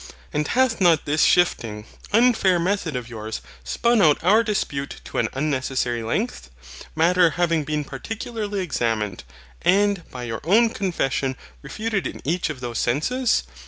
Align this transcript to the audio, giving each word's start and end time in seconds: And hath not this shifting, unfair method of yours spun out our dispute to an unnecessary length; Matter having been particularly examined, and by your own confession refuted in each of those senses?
And 0.33 0.47
hath 0.47 0.81
not 0.81 1.05
this 1.05 1.21
shifting, 1.23 1.85
unfair 2.11 2.57
method 2.57 2.95
of 2.95 3.07
yours 3.07 3.39
spun 3.63 4.01
out 4.01 4.17
our 4.23 4.43
dispute 4.43 4.99
to 5.03 5.19
an 5.19 5.29
unnecessary 5.33 6.01
length; 6.01 6.49
Matter 6.95 7.29
having 7.29 7.63
been 7.63 7.83
particularly 7.83 8.61
examined, 8.61 9.23
and 9.61 10.01
by 10.09 10.23
your 10.23 10.41
own 10.43 10.71
confession 10.71 11.35
refuted 11.61 12.07
in 12.07 12.19
each 12.25 12.49
of 12.49 12.61
those 12.61 12.79
senses? 12.79 13.43